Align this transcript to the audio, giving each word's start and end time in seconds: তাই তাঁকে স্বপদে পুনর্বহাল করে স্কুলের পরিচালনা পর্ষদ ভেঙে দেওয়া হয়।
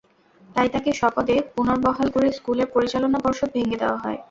তাই 0.49 0.67
তাঁকে 0.69 0.91
স্বপদে 0.93 1.35
পুনর্বহাল 1.55 2.07
করে 2.15 2.27
স্কুলের 2.31 2.67
পরিচালনা 2.75 3.17
পর্ষদ 3.25 3.49
ভেঙে 3.55 3.81
দেওয়া 3.81 3.97
হয়। 3.97 4.17